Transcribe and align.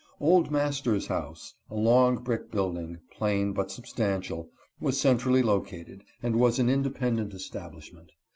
Old 0.19 0.49
master's 0.49 1.05
house, 1.05 1.53
a 1.69 1.75
long 1.75 2.23
brick 2.23 2.49
building, 2.49 2.97
plain 3.15 3.53
but 3.53 3.69
substantial, 3.69 4.49
was 4.79 4.99
centrally 4.99 5.43
located, 5.43 6.03
and 6.23 6.39
was 6.39 6.57
an 6.57 6.69
independ 6.69 7.19
ent 7.19 7.35
establishment. 7.35 8.11